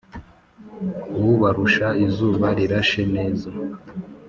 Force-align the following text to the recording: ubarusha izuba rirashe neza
ubarusha 1.31 1.87
izuba 2.05 2.47
rirashe 2.57 3.01
neza 3.15 3.49